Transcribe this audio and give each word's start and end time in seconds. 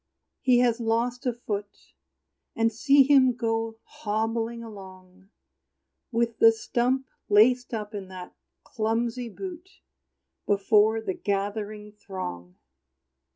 he 0.41 0.57
has 0.57 0.79
lost 0.79 1.27
a 1.27 1.31
foot; 1.31 1.93
And 2.55 2.71
see 2.73 3.03
him 3.03 3.35
go 3.35 3.77
hobbling 3.83 4.63
along, 4.63 5.29
With 6.11 6.39
the 6.39 6.51
stump 6.51 7.05
laced 7.29 7.71
up 7.71 7.93
in 7.93 8.07
that 8.07 8.33
clumsy 8.63 9.29
boot, 9.29 9.69
Before 10.47 11.01
the 11.01 11.13
gathering 11.13 11.91
throng! 11.91 12.55